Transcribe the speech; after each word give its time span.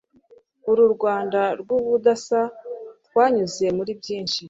uru 0.69 0.83
Rwanda 0.95 1.41
rw’ubudasa 1.59 2.41
twanyuze 3.07 3.65
muri 3.77 3.91
byinshi 3.99 4.39